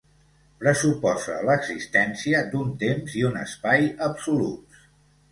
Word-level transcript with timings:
Pressuposa 0.61 1.35
l'existència 1.49 2.39
d'un 2.53 2.71
temps 2.85 3.17
i 3.19 3.25
un 3.29 3.37
espai 3.43 3.85
absoluts. 4.07 4.81